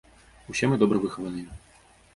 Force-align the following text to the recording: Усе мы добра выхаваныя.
Усе 0.53 0.71
мы 0.71 0.81
добра 0.85 1.03
выхаваныя. 1.05 1.47